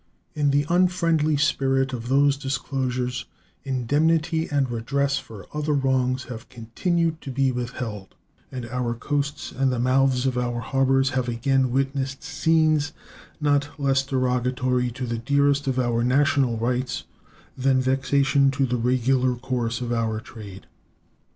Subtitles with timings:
[0.33, 3.25] In the unfriendly spirit of those disclosures
[3.63, 8.15] indemnity and redress for other wrongs have continued to be withheld,
[8.51, 12.93] and our coasts and the mouths of our harbors have again witnessed scenes
[13.39, 17.03] not less derogatory to the dearest of our national rights
[17.55, 20.65] than vexation to the regular course of our trade.